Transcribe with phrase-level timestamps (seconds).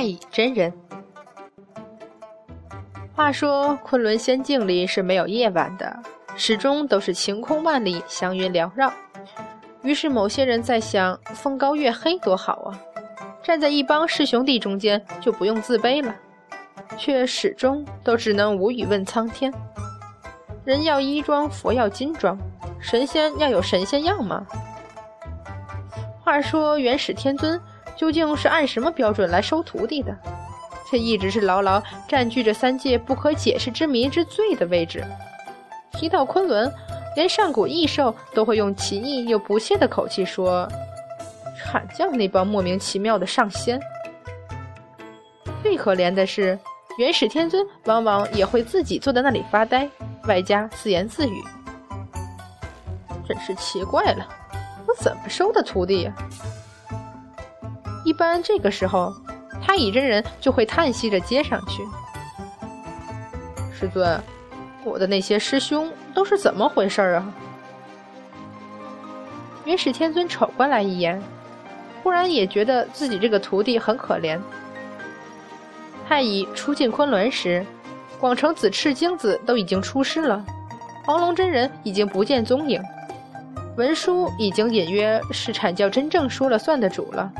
[0.00, 0.72] 太乙真人。
[3.14, 5.94] 话说昆仑仙境里是没有夜晚的，
[6.36, 8.90] 始终都是晴空万里，祥云缭绕。
[9.82, 12.80] 于是某些人在想，风高月黑多好啊！
[13.42, 16.14] 站在一帮师兄弟中间，就不用自卑了。
[16.96, 19.52] 却始终都只能无语问苍天：
[20.64, 22.38] 人要衣装，佛要金装，
[22.80, 24.46] 神仙要有神仙样吗？
[26.24, 27.60] 话说元始天尊
[28.00, 30.16] 究竟是按什么标准来收徒弟的？
[30.88, 35.04] 却一直是牢牢占据着三界不可解释之谜之最的位置。
[35.92, 36.72] 提到昆仑，
[37.14, 40.66] 连上古异兽都会用奇异又不屑的口气说
[41.62, 43.78] ：“阐教那帮莫名其妙的上仙。”
[45.62, 46.58] 最可怜的是，
[46.96, 49.86] 元始天尊往往也会自己坐在那里发呆，
[50.26, 51.44] 外加自言自语
[53.28, 54.26] ：“真是奇怪了，
[54.88, 56.14] 我怎么收的徒弟呀？”
[58.10, 59.14] 一般这个时候。
[59.62, 61.86] 太乙真人就会叹息着接上去
[63.72, 64.18] ：“师尊，
[64.82, 67.32] 我的那些师兄都是怎么回事啊？”
[69.66, 71.22] 元始天尊瞅过来一眼，
[72.02, 74.40] 忽然也觉得自己这个徒弟很可怜。
[76.08, 77.64] 太乙初进昆仑时，
[78.18, 80.44] 广成子、赤精子都已经出师了，
[81.04, 82.82] 黄龙真人已经不见踪影，
[83.76, 87.30] 文殊已经隐约是阐教真正说了算的主了。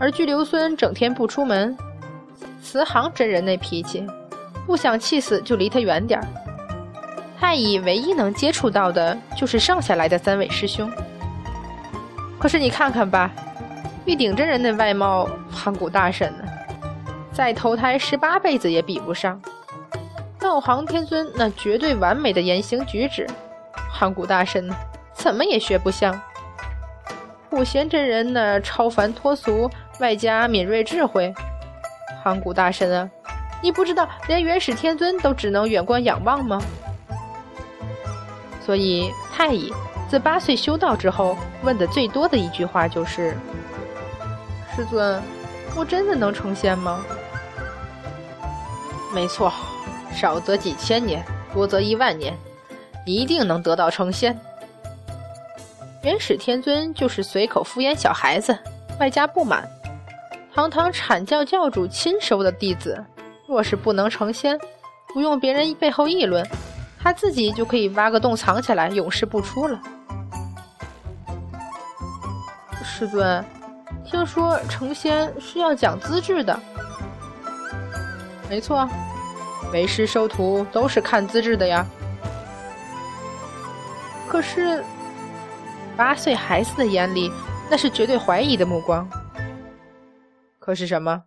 [0.00, 1.76] 而巨留孙整天不出门，
[2.62, 4.06] 慈航真人那脾气，
[4.66, 6.26] 不想气死就离他远点儿。
[7.38, 10.90] 太乙唯一能接触到的就是剩下来的三位师兄。
[12.38, 13.30] 可是你看看吧，
[14.06, 16.44] 玉鼎真人的外貌，盘古大神呢，
[17.30, 19.38] 再投胎十八辈子也比不上。
[20.38, 23.26] 道行天尊那绝对完美的言行举止，
[23.92, 24.70] 盘古大神，
[25.12, 26.18] 怎么也学不像。
[27.50, 29.70] 普贤真人那超凡脱俗。
[30.00, 31.32] 外加敏锐智慧，
[32.24, 33.10] 盘古大神啊，
[33.62, 36.60] 你不知道连元始天尊都只能远观仰望吗？
[38.64, 39.70] 所以太乙
[40.08, 43.36] 自八岁修道之后，问的最多的一句话就是
[44.74, 45.22] ：“师尊，
[45.76, 47.04] 我真的能成仙吗？”
[49.12, 49.52] 没错，
[50.14, 51.22] 少则几千年，
[51.52, 52.34] 多则一万年，
[53.04, 54.38] 一定能得到成仙。
[56.02, 58.58] 元始天尊就是随口敷衍小孩子，
[58.98, 59.68] 外加不满。
[60.52, 63.02] 堂堂阐教教主亲收的弟子，
[63.46, 64.58] 若是不能成仙，
[65.14, 66.44] 不用别人背后议论，
[67.00, 69.80] 他自己就可以挖个洞藏起来，永世不出了。
[72.84, 73.44] 师尊，
[74.04, 76.58] 听说成仙是要讲资质的。
[78.48, 78.88] 没错，
[79.72, 81.86] 为师收徒都是看资质的呀。
[84.28, 84.84] 可是，
[85.96, 87.30] 八岁孩子的眼里，
[87.70, 89.08] 那是绝对怀疑的目光。
[90.60, 91.24] 可是什么？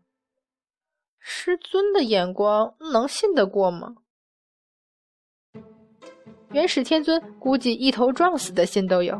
[1.17, 3.95] 师尊的眼光能信得过吗？
[6.51, 9.19] 元始天尊估计一头撞死的心都有。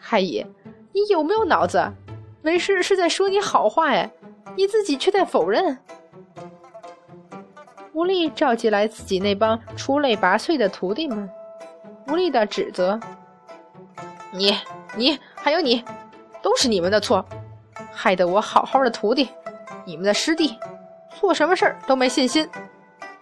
[0.00, 0.46] 太乙，
[0.92, 1.78] 你有没有脑子？
[2.44, 4.10] 为师是在说你好话哎，
[4.56, 5.78] 你自己却在否认。
[7.92, 11.28] 无力召集来自己那帮出类拔萃的徒弟们，
[12.08, 12.98] 无力的指责
[14.32, 14.56] ：“你、
[14.96, 15.84] 你还有你，
[16.40, 17.22] 都是你们的错。”
[17.92, 19.28] 害得我好好的徒弟，
[19.84, 20.58] 你们的师弟，
[21.20, 22.48] 做什么事儿都没信心，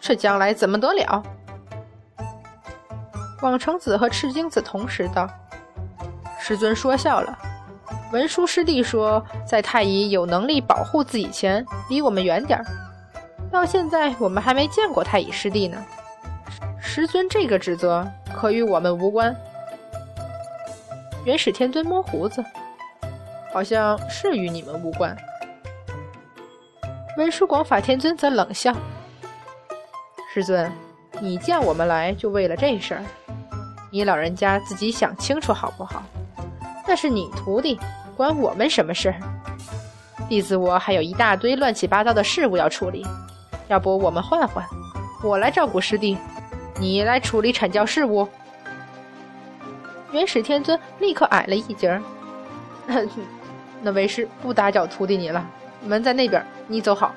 [0.01, 1.23] 这将来怎么得了？
[3.41, 5.29] 广成子和赤精子同时道
[6.39, 7.39] ：“师尊说笑了。
[8.13, 12.65] 文殊师弟说，在太乙有能力保护自己前，离我们远点儿。
[13.51, 15.83] 到现在我们还没见过太乙师弟呢。
[16.81, 19.35] 师尊这个指责可与我们无关。”
[21.25, 22.45] 元始天尊摸胡子。
[23.53, 25.17] 好像是与你们无关。
[27.17, 28.73] 文殊广法天尊则冷笑
[30.33, 30.71] ：“师尊，
[31.21, 33.03] 你见我们来就为了这事儿，
[33.91, 36.03] 你老人家自己想清楚好不好？
[36.87, 37.79] 那是你徒弟，
[38.17, 39.15] 关我们什么事？
[40.29, 43.05] 弟子我还有一大堆乱七八糟的事务要处理，
[43.67, 44.65] 要不我们换换，
[45.23, 46.17] 我来照顾师弟，
[46.79, 48.27] 你来处理阐教事务。”
[50.13, 52.01] 元始天尊立刻矮了一截儿。
[53.83, 55.45] 那为师不打搅徒弟你了，
[55.85, 57.15] 门在那边，你走好。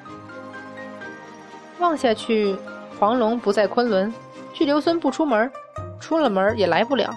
[1.79, 2.55] 望下去，
[2.99, 4.13] 黄龙不在昆仑，
[4.53, 5.51] 巨留孙不出门，
[5.99, 7.13] 出了门也来不了。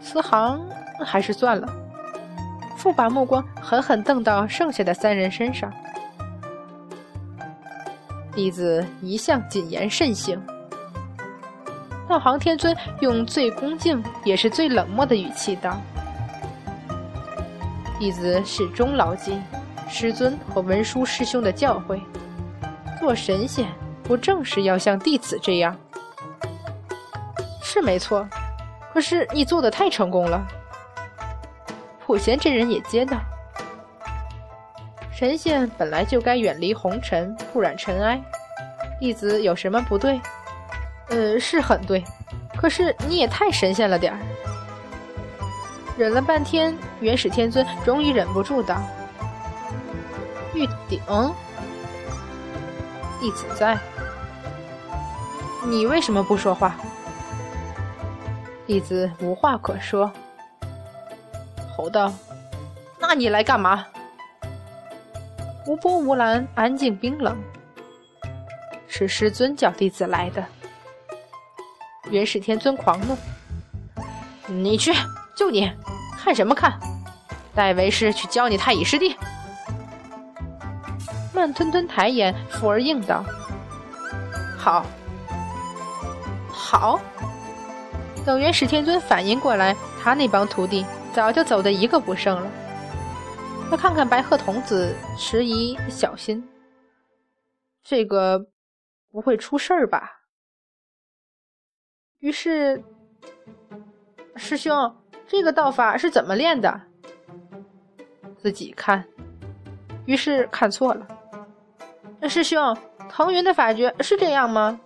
[0.00, 0.60] 慈航
[1.04, 1.68] 还是算了。
[2.76, 5.72] 复把目光狠狠瞪到剩下的三人身上。
[8.34, 10.42] 弟子一向谨言慎行。
[12.08, 15.80] 道行天尊用最恭敬也是最冷漠的语气道。
[18.02, 19.40] 弟子始终牢记，
[19.88, 22.00] 师尊和文殊师兄的教诲。
[22.98, 23.68] 做神仙
[24.02, 25.78] 不正是要像弟子这样？
[27.62, 28.28] 是没错，
[28.92, 30.44] 可是你做的太成功了。
[32.04, 33.16] 普贤真人也接道
[35.14, 38.20] ：“神仙本来就该远离红尘，不染尘埃。
[38.98, 40.20] 弟子有什么不对？
[41.08, 42.02] 呃，是很对，
[42.56, 44.18] 可是你也太神仙了点儿。”
[45.96, 48.80] 忍了半天，元始天尊终于忍不住道
[50.54, 51.00] ：“玉鼎。”
[53.20, 53.78] 弟子在，
[55.66, 56.76] 你为什么不说话？
[58.66, 60.10] 弟子无话可说，
[61.76, 62.12] 吼道
[62.98, 63.84] ：“那你来干嘛？”
[65.66, 67.36] 无波无澜，安静冰冷。
[68.86, 70.44] 是师尊叫弟子来的。
[72.10, 73.16] 元始天尊狂怒
[74.46, 74.92] ：“你去，
[75.36, 75.70] 就你，
[76.18, 76.78] 看什么看？
[77.54, 79.16] 带为师去教你太乙师弟。”
[81.34, 83.24] 慢吞吞抬眼，附而应道
[84.58, 84.86] ：“好，
[86.48, 87.00] 好。”
[88.24, 92.50] 等元始天尊反应过来，他那帮徒弟早就走得一个不剩了。
[93.70, 96.46] 他看看白鹤童子，迟疑小心
[97.82, 98.46] ：“这个
[99.10, 100.20] 不会出事儿吧？”
[102.20, 102.84] 于是，
[104.36, 104.94] 师兄，
[105.26, 106.82] 这个道法是怎么练的？
[108.42, 109.04] 自己看。
[110.04, 111.06] 于是看错了。
[112.28, 112.76] 师兄，
[113.08, 114.78] 腾云的法诀是这样吗？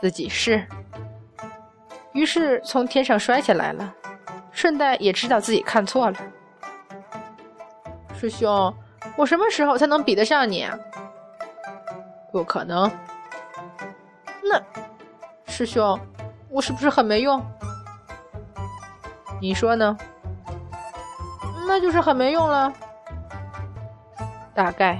[0.00, 0.66] 自己是。
[2.12, 3.94] 于是从天上摔下来了，
[4.50, 6.18] 顺带也知道自己看错了。
[8.18, 8.74] 师兄，
[9.16, 10.78] 我什么时候才能比得上你啊？
[12.32, 12.90] 不可能。
[14.42, 14.62] 那，
[15.46, 15.98] 师兄，
[16.48, 17.40] 我是不是很没用？
[19.40, 19.96] 你说呢？
[21.66, 22.72] 那就是很没用了。
[24.54, 24.98] 大概。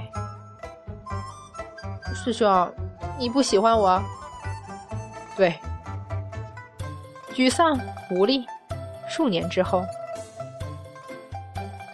[2.13, 2.73] 师兄，
[3.17, 4.01] 你不喜欢我？
[5.35, 5.57] 对，
[7.33, 7.79] 沮丧
[8.09, 8.45] 无力。
[9.09, 9.85] 数年之后，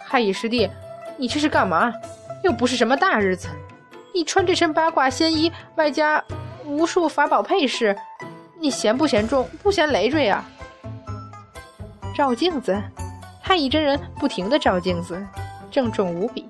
[0.08, 0.68] 太乙师弟，
[1.16, 1.92] 你这是干嘛？
[2.42, 3.48] 又不是什么大日子，
[4.12, 6.22] 你穿这身八卦仙衣，外加
[6.64, 7.96] 无数法宝配饰，
[8.58, 9.48] 你嫌不嫌重？
[9.62, 10.44] 不嫌累赘啊？
[12.14, 12.76] 照镜子，
[13.44, 15.22] 太乙真人不停的照镜子，
[15.70, 16.48] 郑重无比。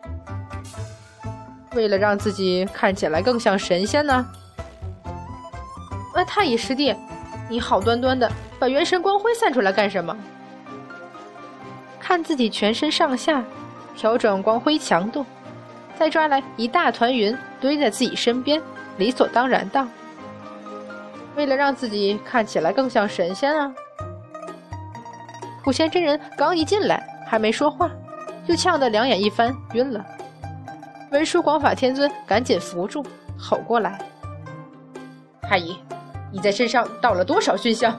[1.74, 4.24] 为了让自己看起来更像神仙呢？
[6.14, 6.94] 那太乙师弟，
[7.48, 8.30] 你好端端的
[8.60, 10.16] 把元神光辉散出来干什么？
[11.98, 13.42] 看自己全身上下，
[13.96, 15.26] 调整光辉强度，
[15.98, 18.62] 再抓来一大团云堆在自己身边，
[18.98, 19.84] 理所当然道
[21.34, 23.74] ：“为了让自己看起来更像神仙啊！”
[25.64, 27.90] 普贤真人刚一进来，还没说话，
[28.46, 30.04] 就呛得两眼一翻，晕了。
[31.10, 33.02] 文殊广法天尊赶紧扶住，
[33.38, 33.98] 吼过来
[35.40, 35.78] ：“太乙，
[36.30, 37.98] 你在身上倒了多少熏香？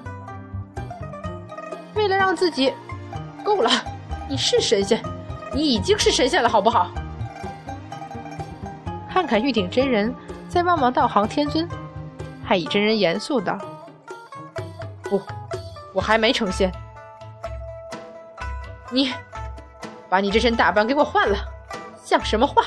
[1.95, 2.71] 为了让自己……
[3.43, 3.71] 够了！
[4.29, 5.01] 你是神仙，
[5.51, 6.91] 你已经是神仙了，好不好？”
[9.09, 10.13] 看看玉鼎真人，
[10.47, 11.67] 再望望道行天尊，
[12.47, 13.57] 太乙真人严肃道
[15.01, 15.19] ：“不，
[15.93, 16.71] 我还没成仙。
[18.91, 19.13] 你，
[20.09, 21.37] 把你这身打扮给我换了，
[22.03, 22.63] 像什么话？”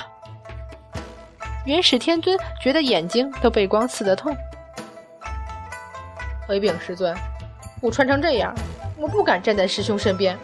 [1.66, 4.34] 元始天尊觉得眼睛都被光刺得痛，
[6.46, 7.14] 回禀师尊，
[7.82, 8.54] 我穿成这样，
[8.96, 10.38] 我不敢站在师兄身边。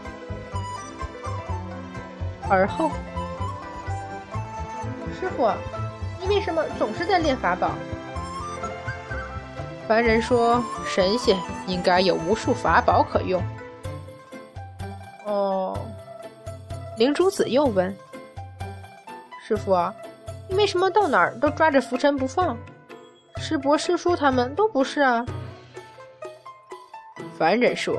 [2.47, 2.91] 而后，
[5.19, 5.51] 师傅，
[6.21, 7.71] 你为什么总是在练法宝？
[9.89, 13.43] 凡人说神仙应该有无数法宝可用。
[16.97, 17.95] 灵珠子又问，
[19.47, 19.77] 师傅。
[20.49, 22.57] 你为什么到哪儿都抓着浮尘不放？
[23.39, 25.25] 师伯、师叔他们都不是啊。
[27.37, 27.99] 凡人说，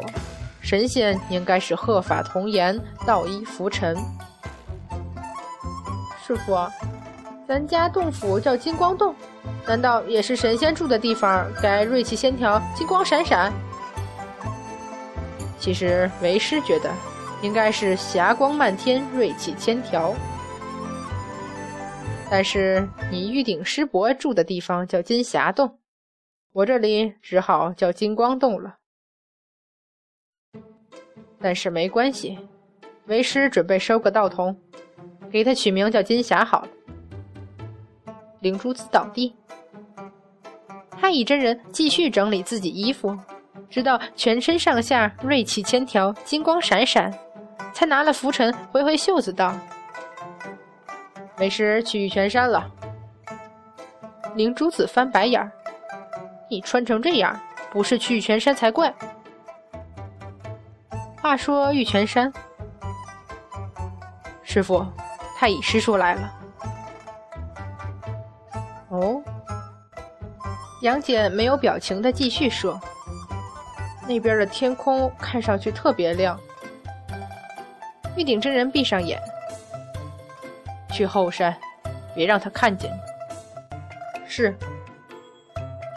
[0.61, 3.97] 神仙应该是鹤发童颜，道衣浮尘。
[6.25, 6.55] 师傅，
[7.47, 9.13] 咱家洞府叫金光洞，
[9.67, 11.51] 难道也是神仙住的地方？
[11.61, 13.51] 该锐气仙条，金光闪闪。
[15.59, 16.91] 其实为师觉得，
[17.45, 20.11] 应该是霞光漫天，锐气千条。
[22.27, 25.77] 但是你玉鼎师伯住的地方叫金霞洞，
[26.53, 28.77] 我这里只好叫金光洞了。
[31.39, 32.39] 但是没关系，
[33.05, 34.59] 为师准备收个道童，
[35.29, 36.69] 给他取名叫金霞好了。
[38.39, 39.35] 灵珠子倒地，
[40.89, 43.15] 太乙真人继续整理自己衣服，
[43.69, 47.13] 直到全身上下锐气千条，金光闪闪，
[47.75, 49.53] 才拿了拂尘挥挥袖子道
[51.39, 52.71] ：“为师去玉泉山了。
[54.33, 55.51] 灵珠子翻白眼儿
[56.49, 57.37] ：“你穿成这样，
[57.69, 58.93] 不是去玉泉山才怪。”
[61.21, 62.31] 话说玉泉山，
[64.41, 64.85] 师傅，
[65.37, 66.33] 太乙师叔来了。
[68.87, 69.21] 哦，
[70.81, 72.79] 杨戬没有表情的继续说
[74.07, 76.39] ：“那边的天空看上去特别亮。”
[78.15, 79.19] 玉鼎真人闭上眼，
[80.91, 81.55] 去后山，
[82.13, 82.97] 别让他看见你。
[84.27, 84.55] 是。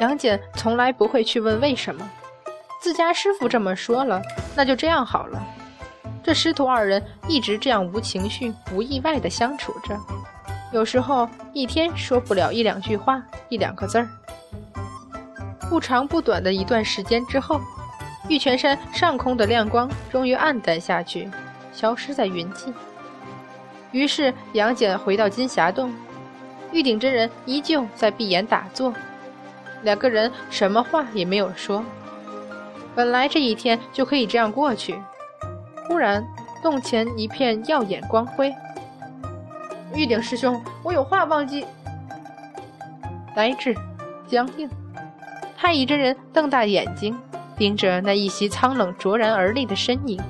[0.00, 2.08] 杨戬从来不会去问为什么，
[2.80, 4.22] 自家师傅这么说了，
[4.54, 5.42] 那就这样好了。
[6.22, 9.98] 这师徒二人一直这样无情绪、无意外的相处着，
[10.72, 14.08] 有时候一天说不了一两句话、一两个字儿。
[15.68, 17.60] 不长不短的一段时间之后，
[18.28, 21.28] 玉泉山上空的亮光终于暗淡下去。
[21.78, 22.74] 消失在云际。
[23.92, 25.94] 于是杨戬回到金霞洞，
[26.72, 28.92] 玉鼎真人依旧在闭眼打坐，
[29.84, 31.84] 两个人什么话也没有说。
[32.96, 35.00] 本来这一天就可以这样过去，
[35.86, 36.26] 忽然
[36.60, 38.52] 洞前一片耀眼光辉。
[39.94, 41.64] 玉鼎师兄，我有话忘记。
[43.36, 43.72] 呆滞，
[44.26, 44.68] 僵硬。
[45.56, 47.16] 太乙真人瞪大眼睛，
[47.56, 50.20] 盯着那一袭苍冷卓然而立的身影。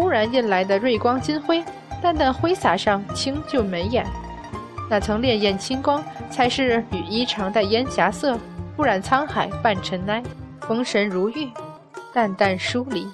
[0.00, 1.62] 忽然印来的瑞光金辉，
[2.00, 4.06] 淡淡挥洒上清就眉眼，
[4.88, 8.38] 那层潋滟清光，才是羽衣常带烟霞色，
[8.74, 10.22] 不染沧海半尘埃，
[10.62, 11.50] 风神如玉，
[12.14, 13.06] 淡淡疏离。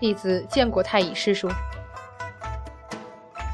[0.00, 1.48] 弟子见过太乙师叔。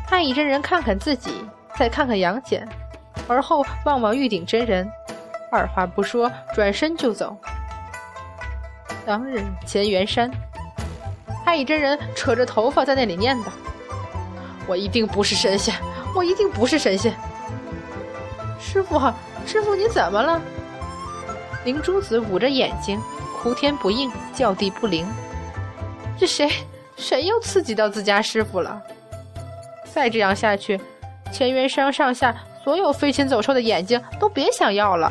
[0.06, 1.44] 太乙真人看看自己，
[1.76, 2.66] 再看看杨戬，
[3.28, 4.90] 而后望望玉鼎真人，
[5.52, 7.36] 二话不说，转身就走。
[9.04, 10.30] 当日乾元山。
[11.48, 13.44] 太乙真人扯着头发在那里念叨
[14.68, 15.74] ：“我一定不是神仙，
[16.14, 17.10] 我一定不是神仙。”
[18.60, 19.00] 师傅，
[19.46, 20.38] 师傅，你怎么了？
[21.64, 23.00] 灵珠子捂着眼睛，
[23.40, 25.06] 哭天不应，叫地不灵。
[26.18, 26.50] 这谁，
[26.98, 28.82] 谁又刺激到自家师傅了？
[29.90, 30.78] 再这样下去，
[31.32, 35.10] 乾元山上下所有飞禽走兽的眼睛都别想要了。